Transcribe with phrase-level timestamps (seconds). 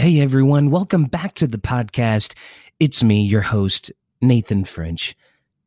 [0.00, 2.32] Hey everyone, welcome back to the podcast.
[2.78, 5.14] It's me, your host, Nathan French.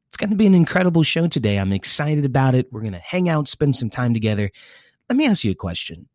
[0.07, 1.59] It's going to be an incredible show today.
[1.59, 2.73] I'm excited about it.
[2.73, 4.49] We're going to hang out, spend some time together.
[5.07, 6.09] Let me ask you a question.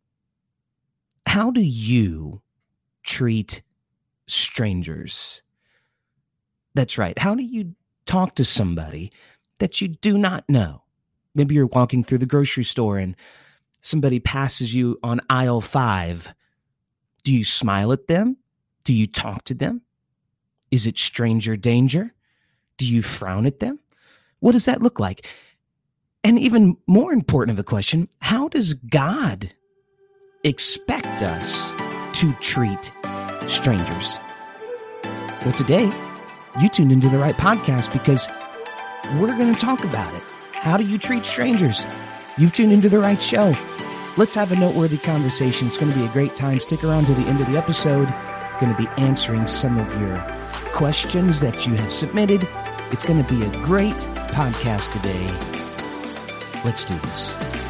[1.26, 2.42] How do you
[3.04, 3.62] treat
[4.26, 5.42] strangers?
[6.74, 7.16] That's right.
[7.16, 9.12] How do you talk to somebody
[9.60, 10.82] that you do not know?
[11.36, 13.14] Maybe you're walking through the grocery store and
[13.80, 16.34] somebody passes you on aisle five
[17.28, 18.38] do you smile at them?
[18.86, 19.82] Do you talk to them?
[20.70, 22.14] Is it stranger danger?
[22.78, 23.80] Do you frown at them?
[24.40, 25.28] What does that look like?
[26.24, 29.52] And even more important of a question, how does God
[30.42, 31.72] expect us
[32.18, 32.90] to treat
[33.46, 34.18] strangers?
[35.44, 35.92] Well, today,
[36.58, 38.26] you tuned into the right podcast because
[39.20, 40.22] we're going to talk about it.
[40.54, 41.84] How do you treat strangers?
[42.38, 43.52] You've tuned into the right show.
[44.18, 45.68] Let's have a noteworthy conversation.
[45.68, 46.58] It's going to be a great time.
[46.58, 48.08] Stick around to the end of the episode.
[48.08, 50.18] I'm going to be answering some of your
[50.72, 52.44] questions that you have submitted.
[52.90, 53.94] It's going to be a great
[54.34, 55.24] podcast today.
[56.64, 57.67] Let's do this.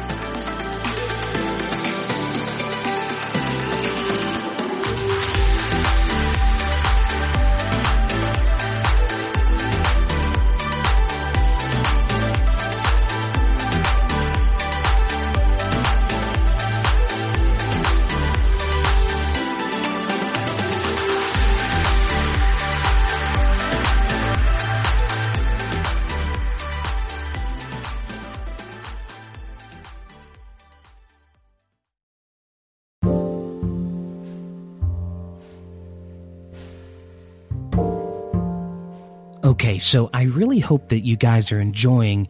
[39.89, 42.27] So I really hope that you guys are enjoying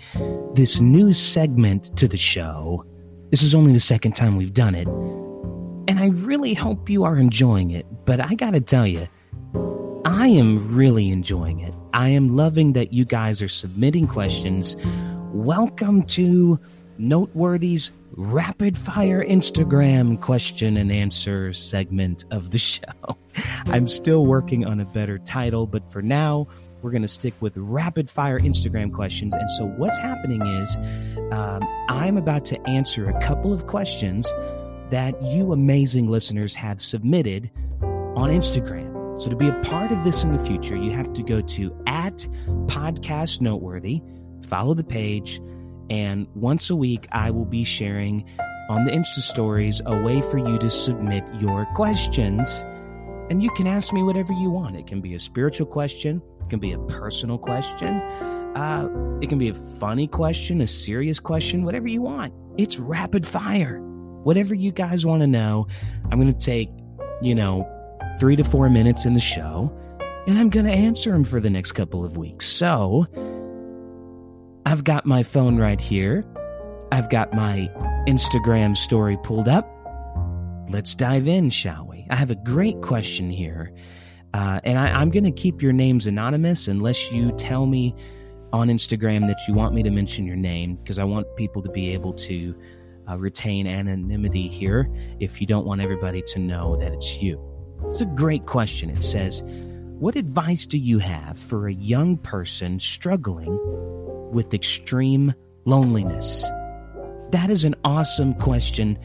[0.54, 2.86] this new segment to the show.
[3.32, 4.88] This is only the second time we've done it.
[5.90, 7.86] And I really hope you are enjoying it.
[8.06, 9.10] But I gotta tell you,
[10.06, 11.76] I am really enjoying it.
[11.94, 14.78] I am loving that you guys are submitting questions.
[15.34, 16.62] Welcome to
[16.98, 23.18] Noteworthy's rapid fire Instagram question and answer segment of the show.
[23.66, 26.48] I'm still working on a better title, but for now,
[26.82, 29.34] we're going to stick with rapid fire Instagram questions.
[29.34, 30.78] And so what's happening is
[31.32, 34.26] um, I'm about to answer a couple of questions
[34.90, 37.52] that you amazing listeners have submitted
[37.82, 39.22] on Instagram.
[39.22, 41.76] So to be a part of this in the future, you have to go to
[41.88, 42.28] at
[42.66, 44.02] podcast noteworthy,
[44.44, 45.42] follow the page,
[45.90, 48.26] and once a week I will be sharing
[48.70, 52.64] on the Insta stories a way for you to submit your questions.
[53.30, 54.76] And you can ask me whatever you want.
[54.76, 57.94] It can be a spiritual question, it can be a personal question.
[58.56, 58.90] Uh,
[59.22, 62.34] it can be a funny question, a serious question, whatever you want.
[62.58, 63.80] It's rapid fire.
[64.24, 65.68] Whatever you guys want to know,
[66.10, 66.72] I'm going to take,
[67.22, 67.70] you know,
[68.20, 69.72] three to four minutes in the show
[70.26, 72.48] and I'm going to answer them for the next couple of weeks.
[72.48, 73.06] So
[74.66, 76.26] I've got my phone right here.
[76.92, 77.70] I've got my
[78.08, 79.70] Instagram story pulled up.
[80.68, 82.08] Let's dive in, shall we?
[82.10, 83.72] I have a great question here
[84.34, 87.96] uh, and I, I'm going to keep your names anonymous unless you tell me
[88.54, 91.70] on Instagram that you want me to mention your name because I want people to
[91.70, 92.56] be able to
[93.10, 97.44] uh, retain anonymity here if you don't want everybody to know that it's you.
[97.86, 98.90] It's a great question.
[98.90, 99.42] It says,
[100.00, 103.58] What advice do you have for a young person struggling
[104.32, 105.34] with extreme
[105.66, 106.44] loneliness?
[107.32, 108.98] That is an awesome question.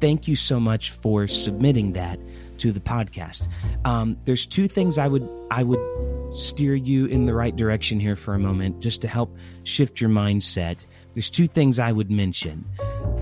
[0.00, 2.18] Thank you so much for submitting that
[2.62, 3.48] to the podcast.
[3.84, 5.80] Um, there's two things I would I would
[6.32, 10.08] steer you in the right direction here for a moment, just to help shift your
[10.08, 10.86] mindset.
[11.12, 12.64] There's two things I would mention.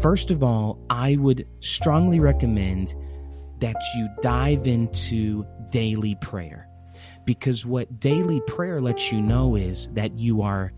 [0.03, 2.95] First of all, I would strongly recommend
[3.61, 6.69] that you dive into daily prayer.
[7.25, 10.73] Because what daily prayer lets you know is that you are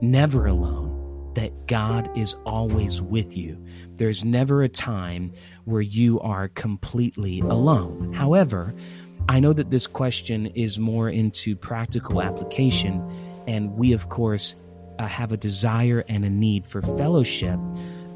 [0.00, 0.97] never alone
[1.38, 3.64] that God is always with you.
[3.94, 5.32] There's never a time
[5.66, 8.12] where you are completely alone.
[8.12, 8.74] However,
[9.28, 13.08] I know that this question is more into practical application,
[13.46, 14.56] and we, of course,
[14.98, 17.60] uh, have a desire and a need for fellowship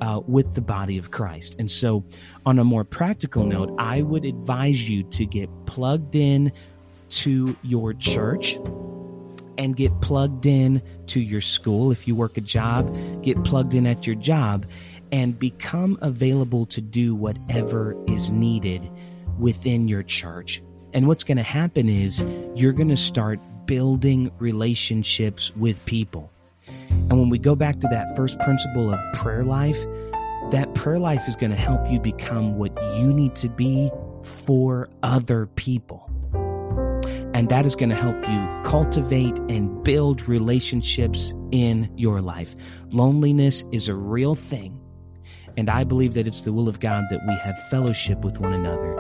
[0.01, 1.55] uh, with the body of Christ.
[1.61, 2.05] And so,
[2.45, 6.51] on a more practical note, I would advise you to get plugged in
[7.11, 8.59] to your church
[9.59, 11.91] and get plugged in to your school.
[11.91, 14.67] If you work a job, get plugged in at your job
[15.11, 18.91] and become available to do whatever is needed
[19.39, 20.63] within your church.
[20.95, 26.31] And what's going to happen is you're going to start building relationships with people.
[26.67, 29.83] And when we go back to that first principle of prayer life,
[30.51, 33.91] that prayer life is going to help you become what you need to be
[34.23, 36.12] for other people.
[37.43, 42.55] And that is going to help you cultivate and build relationships in your life.
[42.91, 44.81] Loneliness is a real thing.
[45.57, 48.53] And I believe that it's the will of God that we have fellowship with one
[48.53, 48.97] another.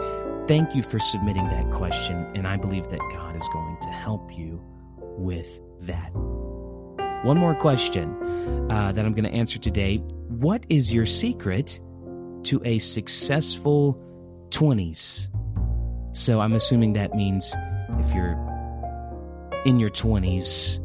[0.49, 2.27] Thank you for submitting that question.
[2.35, 4.61] And I believe that God is going to help you
[5.01, 6.13] with that.
[7.23, 8.11] One more question
[8.73, 9.99] uh, that I'm going to answer today.
[10.27, 11.79] What is your secret
[12.43, 14.03] to a successful
[14.49, 15.29] 20s?
[16.13, 17.55] So I'm assuming that means
[18.01, 18.39] if you're
[19.65, 20.79] in your 20s,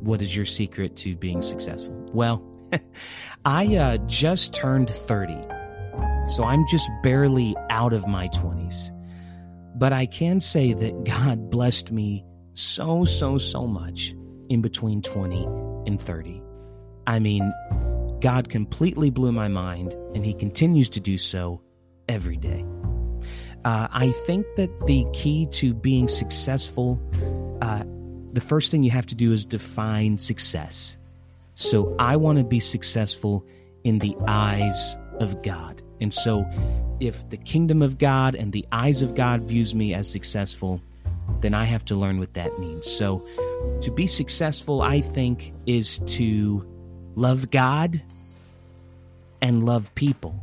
[0.00, 1.94] what is your secret to being successful?
[2.12, 2.42] Well,
[3.44, 5.34] I uh, just turned 30,
[6.28, 8.92] so I'm just barely out of my 20s.
[9.74, 12.24] But I can say that God blessed me
[12.54, 14.14] so, so, so much
[14.48, 15.44] in between 20
[15.86, 16.42] and 30.
[17.06, 17.52] I mean,
[18.20, 21.62] God completely blew my mind, and He continues to do so
[22.08, 22.64] every day.
[23.68, 26.98] Uh, I think that the key to being successful,
[27.60, 27.84] uh,
[28.32, 30.96] the first thing you have to do is define success.
[31.52, 33.44] So I want to be successful
[33.84, 35.82] in the eyes of God.
[36.00, 36.46] And so
[36.98, 40.80] if the kingdom of God and the eyes of God views me as successful,
[41.42, 42.90] then I have to learn what that means.
[42.90, 43.22] So
[43.82, 46.66] to be successful, I think, is to
[47.16, 48.02] love God
[49.42, 50.40] and love people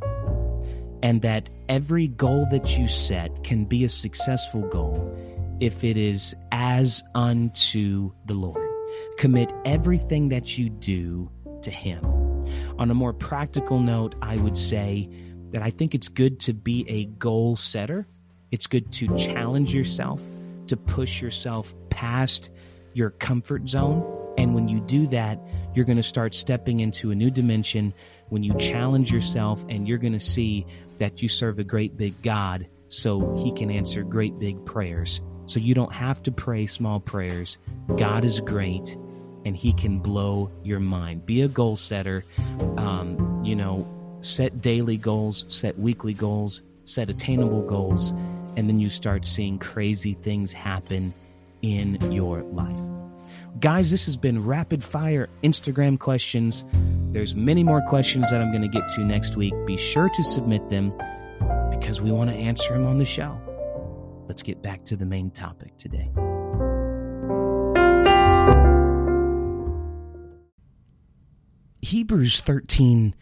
[1.06, 5.16] and that every goal that you set can be a successful goal
[5.60, 8.68] if it is as unto the Lord.
[9.16, 11.30] Commit everything that you do
[11.62, 12.04] to Him.
[12.80, 15.08] On a more practical note, I would say
[15.50, 18.08] that I think it's good to be a goal setter.
[18.50, 20.20] It's good to challenge yourself,
[20.66, 22.50] to push yourself past
[22.94, 24.02] your comfort zone.
[24.36, 25.40] And when you do that,
[25.74, 27.92] you're going to start stepping into a new dimension
[28.28, 30.66] when you challenge yourself and you're going to see
[30.98, 35.20] that you serve a great big God so he can answer great big prayers.
[35.46, 37.58] So you don't have to pray small prayers.
[37.96, 38.96] God is great
[39.44, 41.24] and he can blow your mind.
[41.24, 42.24] Be a goal setter.
[42.76, 43.88] Um, you know,
[44.22, 48.10] set daily goals, set weekly goals, set attainable goals,
[48.56, 51.14] and then you start seeing crazy things happen
[51.62, 53.05] in your life.
[53.60, 56.66] Guys, this has been rapid fire Instagram questions.
[57.12, 59.54] There's many more questions that I'm going to get to next week.
[59.64, 60.92] Be sure to submit them
[61.70, 63.40] because we want to answer them on the show.
[64.28, 66.10] Let's get back to the main topic today.
[71.80, 73.14] Hebrews 13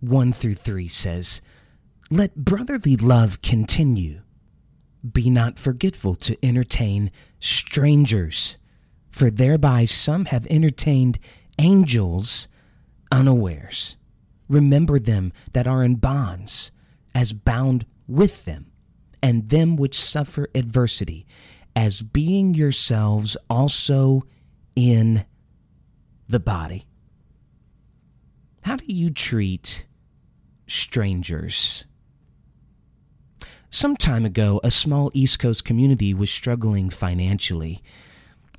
[0.00, 1.42] 1 through 3 says,
[2.10, 4.22] Let brotherly love continue.
[5.10, 7.10] Be not forgetful to entertain
[7.40, 8.56] strangers,
[9.12, 11.18] for thereby some have entertained
[11.58, 12.48] angels
[13.12, 13.96] unawares.
[14.48, 16.72] Remember them that are in bonds,
[17.14, 18.72] as bound with them,
[19.22, 21.26] and them which suffer adversity,
[21.76, 24.22] as being yourselves also
[24.74, 25.24] in
[26.28, 26.86] the body.
[28.62, 29.86] How do you treat
[30.66, 31.84] strangers?
[33.70, 37.82] Some time ago, a small East Coast community was struggling financially,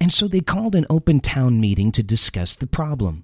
[0.04, 3.24] and so they called an open town meeting to discuss the problem.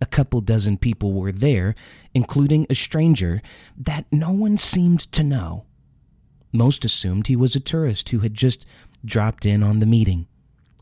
[0.00, 1.76] A couple dozen people were there,
[2.14, 3.40] including a stranger
[3.76, 5.66] that no one seemed to know.
[6.52, 8.66] Most assumed he was a tourist who had just
[9.04, 10.26] dropped in on the meeting.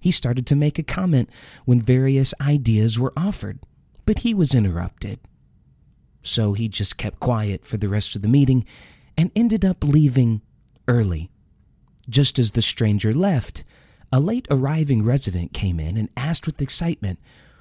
[0.01, 1.29] He started to make a comment
[1.67, 3.59] when various ideas were offered,
[4.07, 5.19] but he was interrupted.
[6.23, 8.65] So he just kept quiet for the rest of the meeting
[9.15, 10.41] and ended up leaving
[10.89, 11.31] early.
[12.09, 13.63] Just as the stranger left,
[14.15, 17.19] a late arriving resident came in and asked with excitement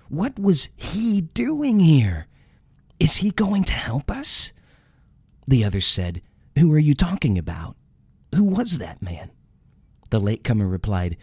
[0.08, 2.28] what was he doing here?
[3.00, 4.54] Is he going to help us?
[5.48, 6.22] The other said,
[6.60, 7.76] Who are you talking about?
[8.36, 9.32] Who was that man?
[10.12, 11.18] The latecomer replied,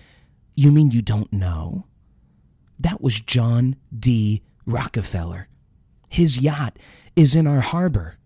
[0.57, 1.87] You mean you don't know?
[2.81, 4.43] That was John D.
[4.67, 5.47] Rockefeller.
[6.09, 6.77] His yacht
[7.15, 8.17] is in our harbor.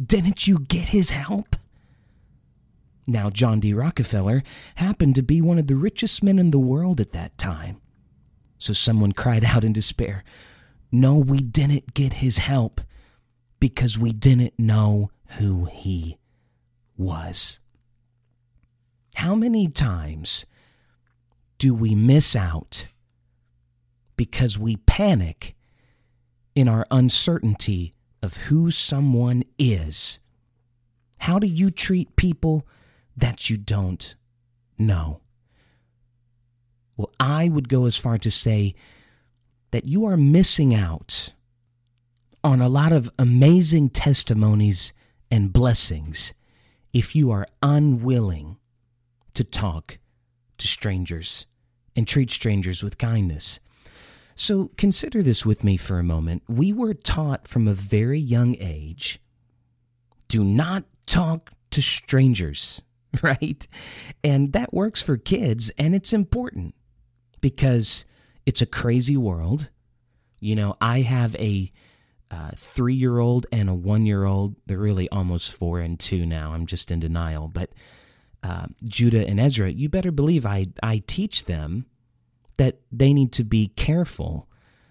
[0.00, 1.56] Didn't you get his help?
[3.06, 3.74] Now, John D.
[3.74, 4.42] Rockefeller
[4.76, 7.80] happened to be one of the richest men in the world at that time.
[8.58, 10.22] So someone cried out in despair,
[10.92, 12.80] No, we didn't get his help
[13.58, 16.18] because we didn't know who he
[16.96, 17.58] was.
[19.16, 20.46] How many times
[21.58, 22.86] do we miss out
[24.16, 25.56] because we panic
[26.54, 30.20] in our uncertainty of who someone is?
[31.18, 32.66] How do you treat people
[33.16, 34.14] that you don't
[34.78, 35.20] know?
[36.96, 38.74] Well, I would go as far to say
[39.70, 41.32] that you are missing out
[42.44, 44.92] on a lot of amazing testimonies
[45.30, 46.34] and blessings
[46.92, 48.58] if you are unwilling
[49.34, 49.98] to talk
[50.58, 51.46] to strangers
[51.96, 53.60] and treat strangers with kindness.
[54.34, 56.42] So consider this with me for a moment.
[56.48, 59.18] We were taught from a very young age
[60.28, 62.80] do not talk to strangers,
[63.22, 63.66] right?
[64.24, 66.74] And that works for kids, and it's important
[67.40, 68.04] because
[68.46, 69.68] it's a crazy world.
[70.40, 71.72] You know, I have a
[72.30, 74.56] uh, three year old and a one year old.
[74.66, 76.54] They're really almost four and two now.
[76.54, 77.46] I'm just in denial.
[77.48, 77.70] But
[78.42, 81.86] uh, Judah and Ezra, you better believe I, I teach them
[82.58, 84.48] that they need to be careful.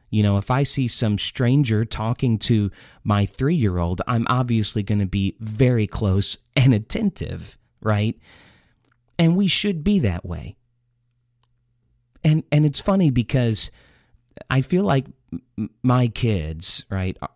[0.10, 2.70] You know, if I see some stranger talking to
[3.04, 8.18] my three year old, I'm obviously going to be very close and attentive, right?
[9.20, 10.56] And we should be that way.
[12.24, 13.72] And and it's funny because
[14.50, 15.08] I feel like
[15.84, 17.18] my kids, right?
[17.22, 17.28] Uh,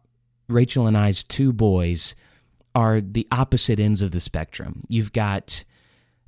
[0.47, 2.15] Rachel and I's two boys
[2.73, 4.83] are the opposite ends of the spectrum.
[4.87, 5.63] You've got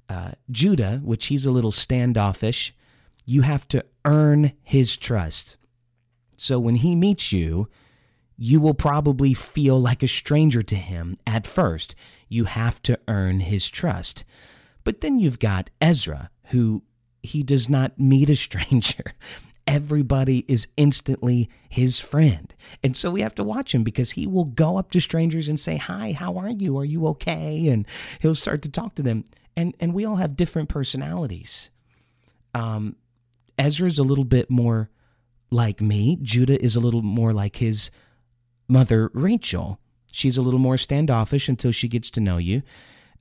[0.09, 2.73] uh, Judah, which he's a little standoffish.
[3.25, 5.57] You have to earn his trust.
[6.37, 7.67] So when he meets you,
[8.37, 11.95] you will probably feel like a stranger to him at first.
[12.29, 14.23] You have to earn his trust.
[14.83, 16.83] But then you've got Ezra, who
[17.23, 19.03] he does not meet a stranger.
[19.67, 22.53] Everybody is instantly his friend.
[22.83, 25.59] And so we have to watch him because he will go up to strangers and
[25.59, 26.77] say, Hi, how are you?
[26.77, 27.67] Are you okay?
[27.67, 27.85] And
[28.21, 29.25] he'll start to talk to them.
[29.57, 31.69] And, and we all have different personalities.
[32.53, 32.95] Um,
[33.57, 34.89] Ezra's a little bit more
[35.51, 36.17] like me.
[36.21, 37.91] Judah is a little more like his
[38.67, 39.79] mother, Rachel.
[40.11, 42.63] She's a little more standoffish until she gets to know you.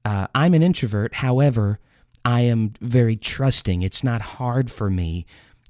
[0.05, 1.15] Uh, I'm an introvert.
[1.15, 1.81] However,
[2.25, 3.83] I am very trusting.
[3.83, 5.27] It's not hard for me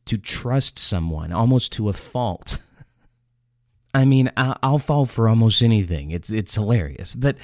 [0.06, 2.58] to trust someone, almost to a fault.
[3.94, 6.10] I mean, I'll fall for almost anything.
[6.10, 7.14] It's it's hilarious.
[7.14, 7.38] But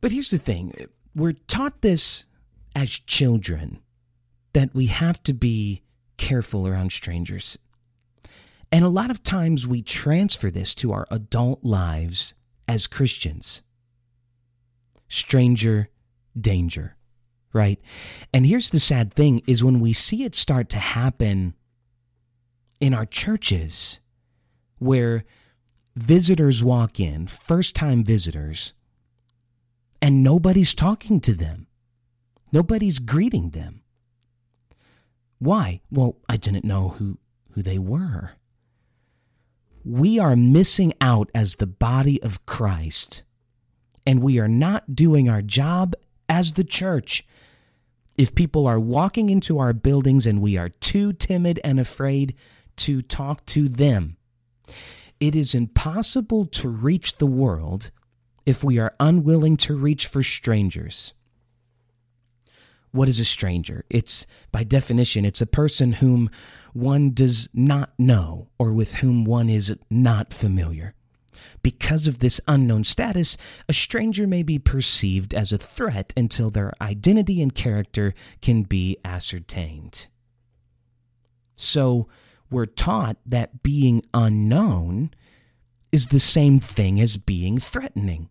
[0.00, 2.24] but here's the thing: we're taught this
[2.74, 3.80] as children
[4.52, 5.82] that we have to be
[6.18, 7.58] careful around strangers.
[8.72, 12.34] And a lot of times we transfer this to our adult lives
[12.68, 13.62] as Christians.
[15.08, 15.88] Stranger
[16.38, 16.96] danger,
[17.52, 17.80] right?
[18.34, 21.54] And here's the sad thing is when we see it start to happen
[22.80, 24.00] in our churches
[24.78, 25.24] where
[25.94, 28.74] visitors walk in, first time visitors,
[30.02, 31.66] and nobody's talking to them.
[32.52, 33.82] Nobody's greeting them.
[35.38, 35.80] Why?
[35.90, 37.18] Well, I didn't know who,
[37.52, 38.32] who they were.
[39.88, 43.22] We are missing out as the body of Christ,
[44.04, 45.94] and we are not doing our job
[46.28, 47.24] as the church.
[48.16, 52.34] If people are walking into our buildings and we are too timid and afraid
[52.78, 54.16] to talk to them,
[55.20, 57.92] it is impossible to reach the world
[58.44, 61.14] if we are unwilling to reach for strangers.
[62.92, 63.84] What is a stranger?
[63.90, 66.30] It's, by definition, it's a person whom
[66.72, 70.94] one does not know or with whom one is not familiar.
[71.62, 73.36] Because of this unknown status,
[73.68, 78.96] a stranger may be perceived as a threat until their identity and character can be
[79.04, 80.06] ascertained.
[81.56, 82.08] So,
[82.50, 85.10] we're taught that being unknown
[85.90, 88.28] is the same thing as being threatening.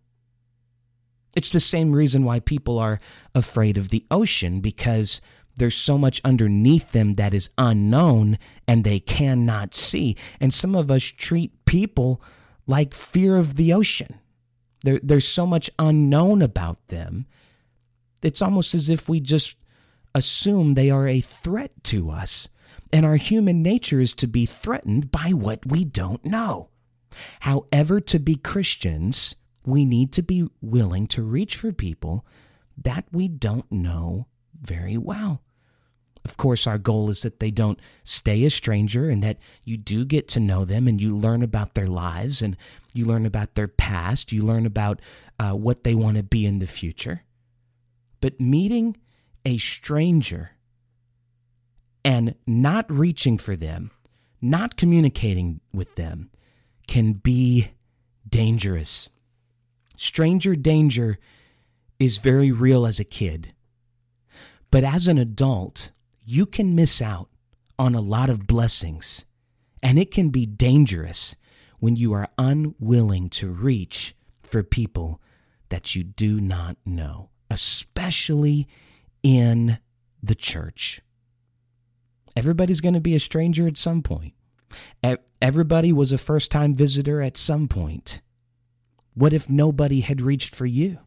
[1.36, 2.98] It's the same reason why people are
[3.34, 5.20] afraid of the ocean because
[5.56, 10.16] there's so much underneath them that is unknown and they cannot see.
[10.40, 12.22] And some of us treat people
[12.66, 14.18] like fear of the ocean.
[14.82, 17.26] There, there's so much unknown about them.
[18.22, 19.56] It's almost as if we just
[20.14, 22.48] assume they are a threat to us.
[22.92, 26.70] And our human nature is to be threatened by what we don't know.
[27.40, 32.24] However, to be Christians, we need to be willing to reach for people
[32.76, 34.26] that we don't know
[34.60, 35.42] very well.
[36.24, 40.04] Of course, our goal is that they don't stay a stranger and that you do
[40.04, 42.56] get to know them and you learn about their lives and
[42.92, 45.00] you learn about their past, you learn about
[45.38, 47.22] uh, what they want to be in the future.
[48.20, 48.96] But meeting
[49.44, 50.50] a stranger
[52.04, 53.92] and not reaching for them,
[54.40, 56.30] not communicating with them,
[56.88, 57.68] can be
[58.28, 59.08] dangerous.
[59.96, 61.18] Stranger danger
[61.98, 63.54] is very real as a kid.
[64.70, 65.92] But as an adult,
[66.24, 67.28] you can miss out
[67.78, 69.24] on a lot of blessings,
[69.82, 71.36] and it can be dangerous
[71.78, 75.20] when you are unwilling to reach for people
[75.68, 78.66] that you do not know, especially
[79.22, 79.78] in
[80.22, 81.00] the church.
[82.34, 84.34] Everybody's going to be a stranger at some point.
[85.40, 88.20] Everybody was a first time visitor at some point.
[89.16, 90.98] What if nobody had reached for you?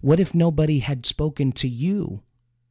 [0.00, 2.22] What if nobody had spoken to you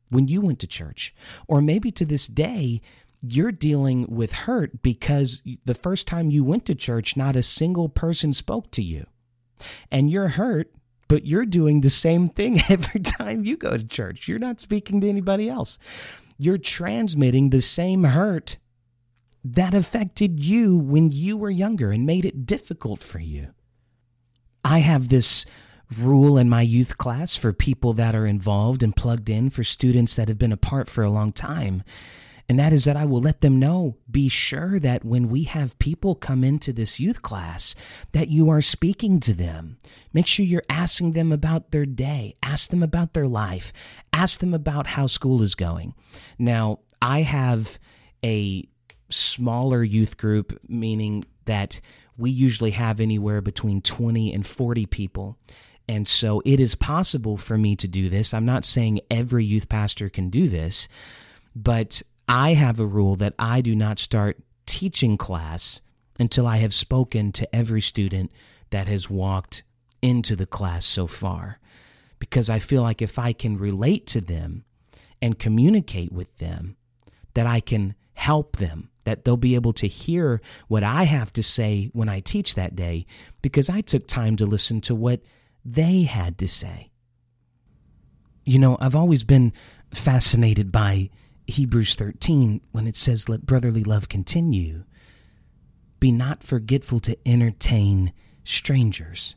[0.10, 1.14] when you went to church.
[1.48, 2.82] Or maybe to this day,
[3.22, 7.90] you're dealing with hurt because the first time you went to church, not a single
[7.90, 9.06] person spoke to you.
[9.92, 10.72] And you're hurt,
[11.08, 14.28] but you're doing the same thing every time you go to church.
[14.28, 15.78] You're not speaking to anybody else.
[16.38, 18.58] You're transmitting the same hurt
[19.44, 23.54] that affected you when you were younger and made it difficult for you.
[24.64, 25.46] I have this
[25.98, 30.16] rule in my youth class for people that are involved and plugged in, for students
[30.16, 31.84] that have been apart for a long time.
[32.48, 35.78] And that is that I will let them know, be sure that when we have
[35.78, 37.76] people come into this youth class,
[38.12, 39.78] that you are speaking to them.
[40.14, 43.72] Make sure you're asking them about their day, ask them about their life,
[44.12, 45.94] ask them about how school is going.
[46.40, 47.78] Now, I have
[48.26, 48.68] a
[49.10, 51.82] smaller youth group, meaning that
[52.20, 55.38] we usually have anywhere between 20 and 40 people.
[55.88, 58.34] And so it is possible for me to do this.
[58.34, 60.88] I'm not saying every youth pastor can do this,
[61.56, 65.82] but I have a rule that I do not start teaching class
[66.20, 68.32] until I have spoken to every student
[68.70, 69.64] that has walked
[70.02, 71.60] into the class so far.
[72.20, 74.66] Because I feel like if I can relate to them
[75.22, 76.76] and communicate with them,
[77.34, 81.42] that I can help them, that they'll be able to hear what I have to
[81.42, 83.08] say when I teach that day,
[83.42, 85.22] because I took time to listen to what
[85.66, 86.92] they had to say.
[88.46, 89.52] You know, I've always been
[89.92, 91.10] fascinated by
[91.48, 94.84] Hebrews 13 when it says, Let brotherly love continue.
[96.00, 98.14] Be not forgetful to entertain
[98.44, 99.36] strangers.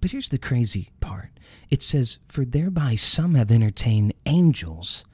[0.00, 1.38] But here's the crazy part
[1.68, 5.04] it says, For thereby some have entertained angels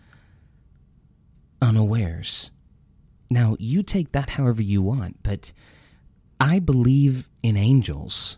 [1.60, 2.52] unawares.
[3.32, 5.52] Now, you take that however you want, but
[6.38, 8.36] I believe in angels.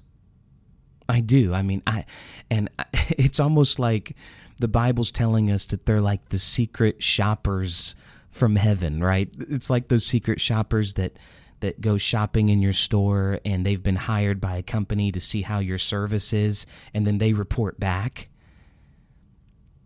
[1.09, 1.53] I do.
[1.53, 2.05] I mean, I,
[2.49, 4.17] and it's almost like
[4.59, 7.97] the Bible's telling us that they're like the secret shoppers
[8.31, 9.29] from heaven, right?
[9.39, 11.19] It's like those secret shoppers that
[11.61, 15.41] that go shopping in your store and they've been hired by a company to see
[15.41, 18.28] how your service is and then they report back.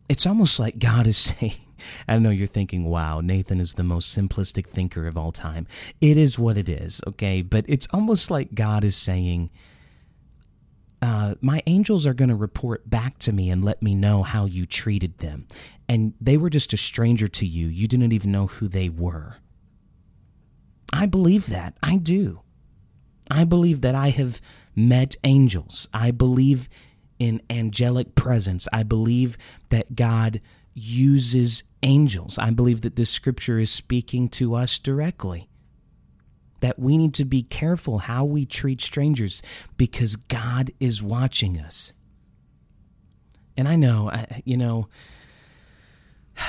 [0.09, 1.55] It's almost like God is saying,
[2.07, 5.67] I know you're thinking, wow, Nathan is the most simplistic thinker of all time.
[6.01, 7.43] It is what it is, okay?
[7.43, 9.51] But it's almost like God is saying,
[11.01, 14.47] uh, my angels are going to report back to me and let me know how
[14.47, 15.47] you treated them.
[15.89, 17.69] And they were just a stranger to you.
[17.69, 19.37] You didn't even know who they were.
[20.93, 21.75] I believe that.
[21.83, 22.41] I do.
[23.31, 24.41] I believe that I have
[24.75, 25.89] met angels.
[25.93, 26.69] I believe
[27.19, 28.67] in angelic presence.
[28.73, 29.37] I believe
[29.69, 30.41] that God
[30.75, 32.39] uses angels.
[32.39, 35.49] I believe that this scripture is speaking to us directly
[36.61, 39.43] that we need to be careful how we treat strangers
[39.77, 41.93] because God is watching us.
[43.57, 44.89] And I know, I, you know,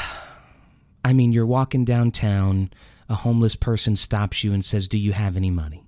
[1.05, 2.71] I mean, you're walking downtown,
[3.07, 5.83] a homeless person stops you and says, Do you have any money?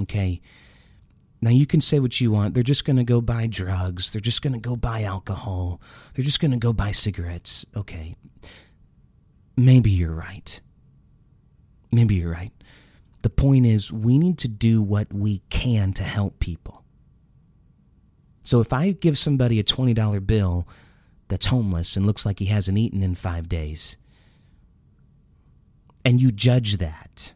[0.00, 0.40] Okay.
[1.42, 2.54] Now, you can say what you want.
[2.54, 4.12] They're just going to go buy drugs.
[4.12, 5.80] They're just going to go buy alcohol.
[6.14, 7.66] They're just going to go buy cigarettes.
[7.76, 8.14] Okay.
[9.56, 10.60] Maybe you're right.
[11.90, 12.52] Maybe you're right.
[13.22, 16.84] The point is, we need to do what we can to help people.
[18.42, 20.68] So if I give somebody a $20 bill
[21.26, 23.96] that's homeless and looks like he hasn't eaten in five days,
[26.04, 27.34] and you judge that,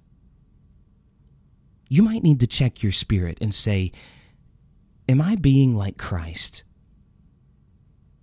[1.89, 3.93] you might need to check your spirit and say,
[5.09, 6.65] Am I being like Christ?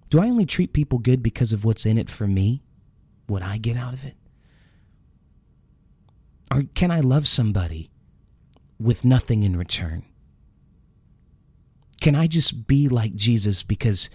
[0.09, 2.61] Do I only treat people good because of what's in it for me?
[3.27, 4.15] What I get out of it?
[6.51, 7.89] Or can I love somebody
[8.79, 10.03] with nothing in return?
[12.01, 14.09] Can I just be like Jesus because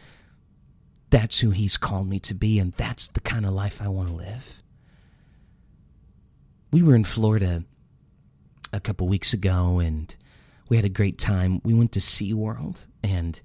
[1.10, 4.10] that's who he's called me to be and that's the kind of life I want
[4.10, 4.62] to live?
[6.70, 7.64] We were in Florida
[8.72, 10.14] a couple weeks ago and
[10.68, 11.60] we had a great time.
[11.64, 13.40] We went to SeaWorld and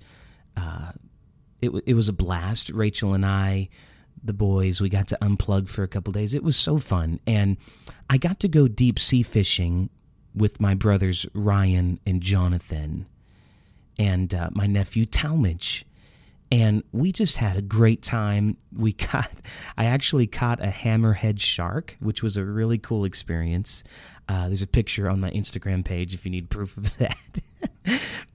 [0.57, 0.91] uh,
[1.62, 2.69] it, it was a blast.
[2.69, 3.69] Rachel and I
[4.23, 4.79] the boys.
[4.79, 6.33] We got to unplug for a couple days.
[6.33, 7.19] It was so fun.
[7.27, 7.57] And
[8.09, 9.89] I got to go deep sea fishing
[10.33, 13.05] with my brothers Ryan and Jonathan
[13.99, 15.86] and uh, my nephew Talmadge.
[16.54, 18.58] And we just had a great time.
[18.72, 19.32] We caught,
[19.76, 23.84] I actually caught a hammerhead shark, which was a really cool experience.
[24.30, 27.18] Uh, there's a picture on my Instagram page if you need proof of that.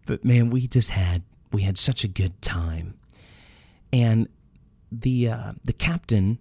[0.04, 2.98] but man, we just had, we had such a good time.
[3.92, 4.28] And
[4.90, 6.38] the uh, the captain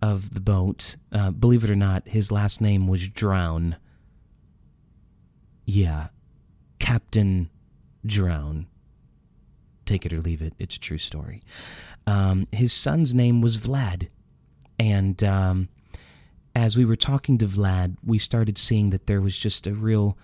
[0.00, 3.76] of the boat, uh, believe it or not, his last name was Drown.
[5.64, 6.08] Yeah,
[6.78, 7.48] Captain
[8.04, 8.66] Drown.
[9.86, 10.54] Take it or leave it.
[10.58, 11.42] It's a true story.
[12.06, 14.08] Um, his son's name was Vlad.
[14.78, 15.68] And um,
[16.54, 20.16] as we were talking to Vlad, we started seeing that there was just a real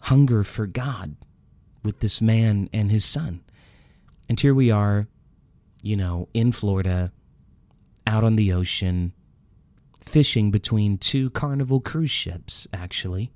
[0.00, 1.16] hunger for God
[1.84, 3.42] with this man and his son.
[4.28, 5.08] And here we are,
[5.82, 7.12] you know, in Florida,
[8.06, 9.12] out on the ocean,
[10.00, 13.32] fishing between two carnival cruise ships, actually.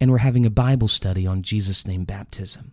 [0.00, 2.72] And we're having a Bible study on Jesus' name baptism.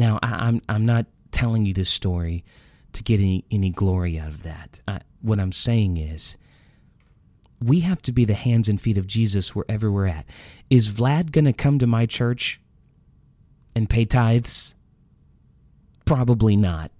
[0.00, 2.42] Now, I, am I'm, I'm not telling you this story
[2.94, 4.80] to get any, any glory out of that.
[4.88, 6.38] I, what I'm saying is,
[7.62, 10.24] we have to be the hands and feet of Jesus wherever we're at.
[10.70, 12.62] Is Vlad going to come to my church
[13.74, 14.74] and pay tithes?
[16.06, 16.90] Probably not.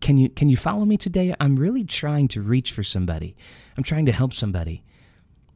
[0.00, 1.32] Can you can you follow me today?
[1.38, 3.36] I'm really trying to reach for somebody.
[3.76, 4.82] I'm trying to help somebody.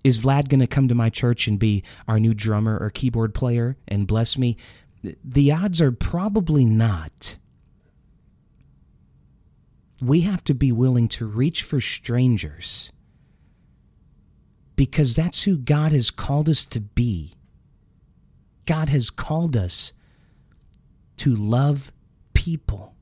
[0.05, 3.35] Is Vlad going to come to my church and be our new drummer or keyboard
[3.35, 4.59] player and bless me?
[5.03, 7.37] The odds are probably not.
[10.03, 12.93] We have to be willing to reach for strangers
[14.77, 17.33] because that's who God has called us to be.
[18.67, 19.93] God has called us
[21.17, 21.93] to love
[22.35, 22.95] people,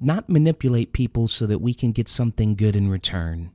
[0.00, 3.52] not manipulate people so that we can get something good in return.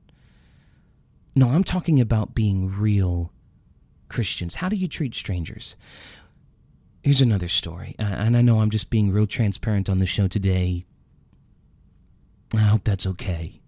[1.38, 3.30] No, I'm talking about being real
[4.08, 4.56] Christians.
[4.56, 5.76] How do you treat strangers?
[7.02, 10.86] Here's another story, and I know I'm just being real transparent on the show today.
[12.54, 13.60] I hope that's okay.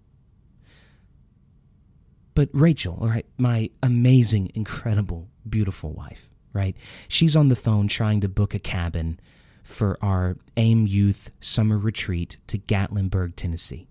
[2.34, 6.74] But Rachel, all right, my amazing, incredible, beautiful wife, right?
[7.06, 9.20] She's on the phone trying to book a cabin
[9.62, 13.88] for our AIM Youth summer retreat to Gatlinburg, Tennessee.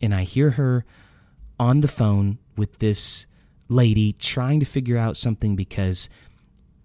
[0.00, 0.84] And I hear her
[1.58, 3.26] on the phone with this
[3.68, 6.08] lady trying to figure out something because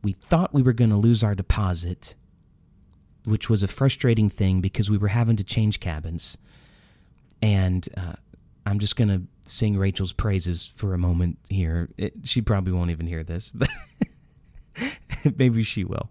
[0.04, 2.16] we thought we were going to lose our deposit,
[3.24, 6.38] which was a frustrating thing because we were having to change cabins.
[7.42, 8.14] And uh,
[8.66, 11.90] I'm just going to sing Rachel's praises for a moment here.
[11.98, 13.70] It, she probably won't even hear this, but
[15.38, 16.10] maybe she will.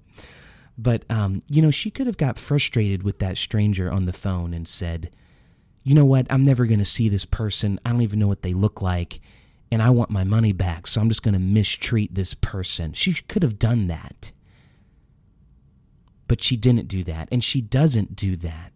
[0.78, 4.54] But, um, you know, she could have got frustrated with that stranger on the phone
[4.54, 5.10] and said,
[5.82, 6.26] you know what?
[6.30, 7.80] I'm never going to see this person.
[7.84, 9.20] I don't even know what they look like.
[9.70, 10.86] And I want my money back.
[10.86, 12.92] So I'm just going to mistreat this person.
[12.92, 14.32] She could have done that.
[16.28, 17.28] But she didn't do that.
[17.32, 18.72] And she doesn't do that.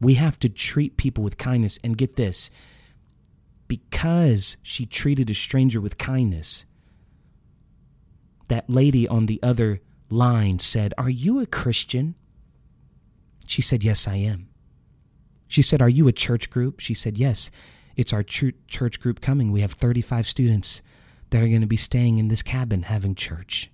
[0.00, 1.78] We have to treat people with kindness.
[1.82, 2.50] And get this
[3.68, 6.64] because she treated a stranger with kindness,
[8.48, 12.14] that lady on the other line said, Are you a Christian?
[13.46, 14.48] She said, Yes, I am.
[15.48, 16.80] She said, Are you a church group?
[16.80, 17.50] She said, Yes,
[17.96, 19.52] it's our ch- church group coming.
[19.52, 20.82] We have 35 students
[21.30, 23.70] that are going to be staying in this cabin having church.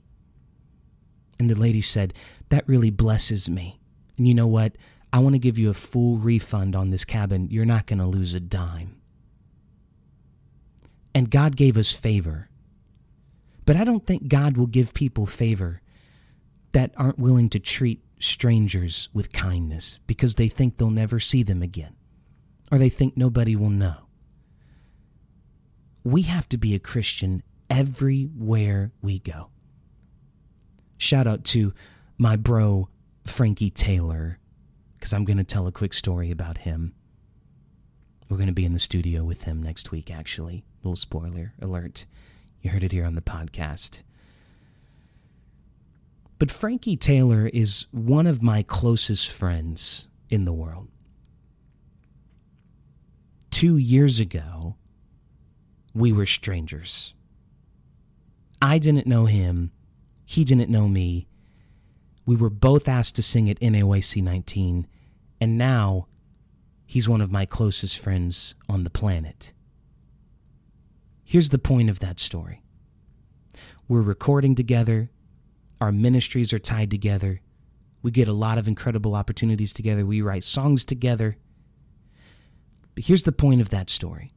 [1.39, 2.15] And the lady said,
[2.49, 3.81] That really blesses me.
[4.17, 4.77] And you know what?
[5.13, 7.49] I want to give you a full refund on this cabin.
[7.51, 9.01] You're not going to lose a dime.
[11.15, 12.49] And God gave us favor.
[13.67, 15.83] But I don't think God will give people favor
[16.73, 21.61] that aren't willing to treat strangers with kindness because they think they'll never see them
[21.63, 21.95] again
[22.71, 23.97] or they think nobody will know.
[26.05, 29.51] We have to be a Christian everywhere we go.
[30.99, 31.75] Shout out to
[32.17, 32.89] my bro,
[33.25, 34.39] Frankie Taylor,
[34.97, 36.95] because I'm going to tell a quick story about him.
[38.29, 40.65] We're going to be in the studio with him next week, actually.
[40.83, 42.07] Little spoiler alert.
[42.61, 44.03] You heard it here on the podcast.
[46.43, 50.89] But Frankie Taylor is one of my closest friends in the world.
[53.53, 54.75] Two years ago,
[55.95, 57.15] we were strangers.
[58.61, 59.71] I didn't know him,
[60.25, 61.29] he didn't know me.
[62.27, 64.89] We were both asked to sing at NAYC 19,
[65.41, 66.09] and now
[66.85, 69.53] he's one of my closest friends on the planet.
[71.23, 72.65] Here's the point of that story
[73.87, 75.09] we're recording together,
[75.83, 77.41] our ministries are tied together.
[78.03, 80.07] We get a lot of incredible opportunities together.
[80.07, 81.37] We write songs together.
[82.95, 84.31] But here's the point of that story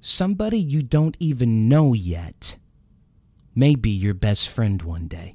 [0.00, 2.58] somebody you don't even know yet
[3.56, 5.34] may be your best friend one day.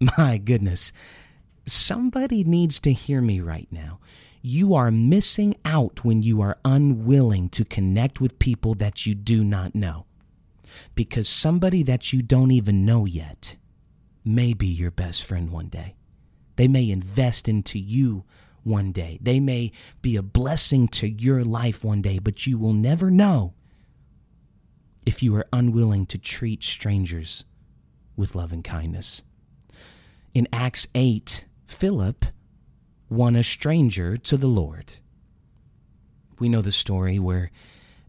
[0.16, 0.90] My goodness,
[1.66, 4.00] somebody needs to hear me right now.
[4.40, 9.44] You are missing out when you are unwilling to connect with people that you do
[9.44, 10.06] not know
[10.94, 13.56] because somebody that you don't even know yet
[14.28, 15.96] may be your best friend one day.
[16.56, 18.24] They may invest into you
[18.62, 19.18] one day.
[19.22, 23.54] They may be a blessing to your life one day, but you will never know
[25.06, 27.44] if you are unwilling to treat strangers
[28.16, 29.22] with love and kindness.
[30.34, 32.26] In Acts 8, Philip
[33.08, 34.94] won a stranger to the Lord.
[36.38, 37.50] We know the story where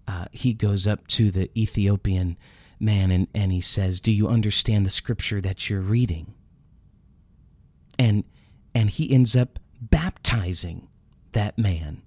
[0.07, 2.37] uh, he goes up to the Ethiopian
[2.79, 6.33] man and, and he says, Do you understand the scripture that you're reading?
[7.97, 8.23] And
[8.73, 10.87] and he ends up baptizing
[11.31, 12.01] that man.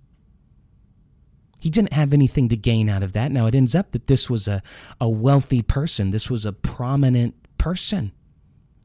[1.60, 3.30] He didn't have anything to gain out of that.
[3.30, 4.62] Now it ends up that this was a,
[5.00, 6.10] a wealthy person.
[6.10, 8.12] This was a prominent person.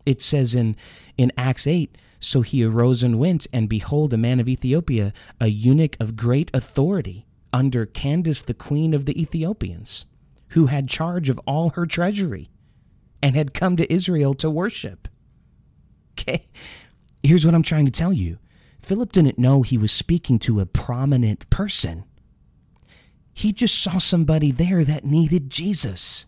[0.05, 0.75] It says in,
[1.17, 5.47] in Acts 8 So he arose and went, and behold, a man of Ethiopia, a
[5.47, 10.05] eunuch of great authority, under Candace, the queen of the Ethiopians,
[10.49, 12.49] who had charge of all her treasury,
[13.21, 15.07] and had come to Israel to worship.
[16.13, 16.47] Okay,
[17.23, 18.39] here's what I'm trying to tell you
[18.79, 22.05] Philip didn't know he was speaking to a prominent person.
[23.33, 26.25] He just saw somebody there that needed Jesus.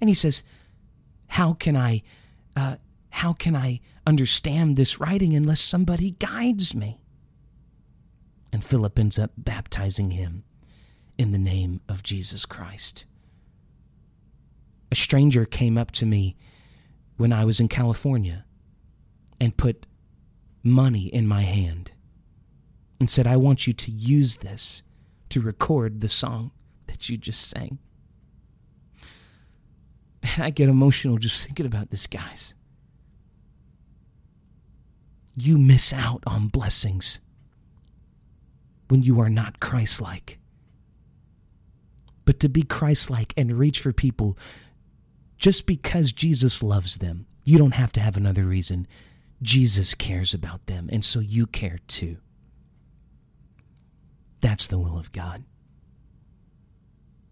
[0.00, 0.42] And he says,
[1.28, 2.02] How can I,
[2.56, 2.76] uh,
[3.10, 7.00] how can I understand this writing unless somebody guides me?
[8.52, 10.42] And Philip ends up baptizing him
[11.18, 13.04] in the name of Jesus Christ.
[14.90, 16.36] A stranger came up to me
[17.16, 18.44] when I was in California
[19.40, 19.86] and put
[20.62, 21.92] money in my hand
[23.00, 24.82] and said, I want you to use this
[25.30, 26.52] to record the song
[26.86, 27.78] that you just sang.
[30.22, 32.54] And I get emotional just thinking about this, guys.
[35.36, 37.20] You miss out on blessings
[38.88, 40.38] when you are not Christ like.
[42.28, 44.36] But to be Christ like and reach for people
[45.38, 48.86] just because Jesus loves them, you don't have to have another reason.
[49.40, 52.18] Jesus cares about them, and so you care too.
[54.42, 55.44] That's the will of God.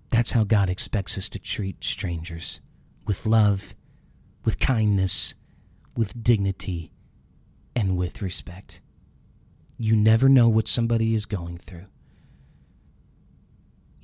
[0.09, 2.61] That's how God expects us to treat strangers
[3.05, 3.75] with love,
[4.47, 5.35] with kindness,
[5.95, 6.91] with dignity,
[7.75, 8.81] and with respect.
[9.77, 11.85] You never know what somebody is going through.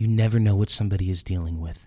[0.03, 1.87] You never know what somebody is dealing with.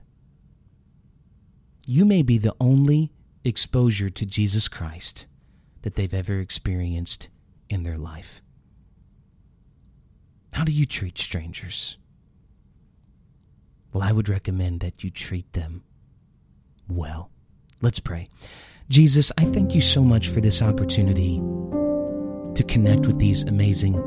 [1.85, 3.11] You may be the only
[3.43, 5.27] exposure to Jesus Christ
[5.81, 7.27] that they've ever experienced
[7.69, 8.41] in their life.
[10.53, 11.97] How do you treat strangers?
[13.91, 15.83] Well, I would recommend that you treat them
[16.87, 17.31] well.
[17.81, 18.29] Let's pray.
[18.87, 21.35] Jesus, I thank you so much for this opportunity
[22.55, 24.01] to connect with these amazing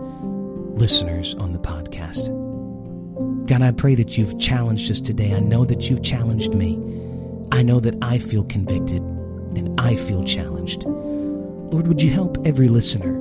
[0.78, 2.37] listeners on the podcast.
[3.48, 5.32] God, I pray that you've challenged us today.
[5.34, 6.74] I know that you've challenged me.
[7.50, 10.84] I know that I feel convicted and I feel challenged.
[10.84, 13.14] Lord, would you help every listener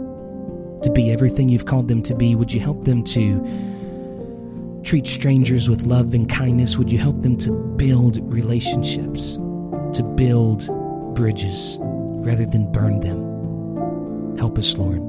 [0.83, 2.35] to be everything you've called them to be?
[2.35, 6.77] Would you help them to treat strangers with love and kindness?
[6.77, 9.35] Would you help them to build relationships,
[9.93, 10.67] to build
[11.15, 14.35] bridges rather than burn them?
[14.37, 14.99] Help us, Lord,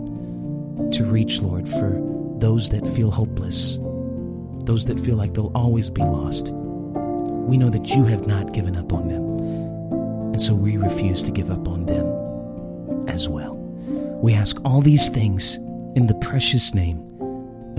[0.93, 2.01] to reach, Lord, for
[2.39, 3.81] those that feel hopeless,
[4.69, 6.53] those that feel like they'll always be lost.
[6.53, 9.25] We know that you have not given up on them,
[10.35, 13.55] and so we refuse to give up on them as well.
[14.23, 15.57] We ask all these things
[15.97, 16.99] in the precious name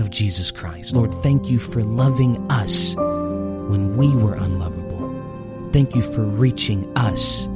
[0.00, 0.92] of Jesus Christ.
[0.92, 5.70] Lord, thank you for loving us when we were unlovable.
[5.72, 7.46] Thank you for reaching us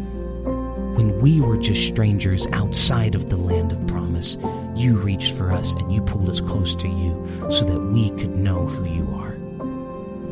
[1.05, 4.39] when we were just strangers outside of the land of promise.
[4.75, 8.37] You reached for us and you pulled us close to you so that we could
[8.37, 9.35] know who you are.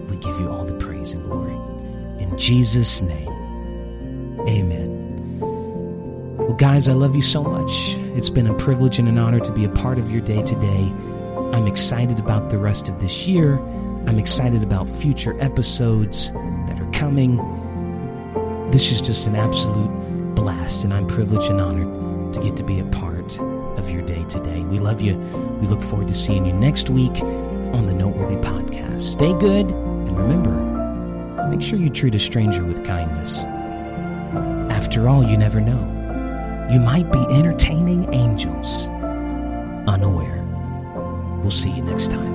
[0.08, 1.56] We give you all the praise and glory.
[2.22, 3.28] In Jesus' name,
[4.48, 5.38] amen.
[6.38, 7.96] Well, guys, I love you so much.
[8.16, 10.92] It's been a privilege and an honor to be a part of your day today.
[11.52, 13.58] I'm excited about the rest of this year.
[14.06, 17.36] I'm excited about future episodes that are coming.
[18.70, 20.01] This is just an absolute
[20.42, 23.38] blast, and I'm privileged and honored to get to be a part
[23.78, 24.62] of your day today.
[24.62, 25.16] We love you.
[25.60, 29.02] We look forward to seeing you next week on the Noteworthy Podcast.
[29.02, 30.50] Stay good, and remember,
[31.48, 33.44] make sure you treat a stranger with kindness.
[34.74, 35.88] After all, you never know
[36.72, 38.88] you might be entertaining angels
[39.86, 40.42] unaware.
[41.40, 42.31] We'll see you next time.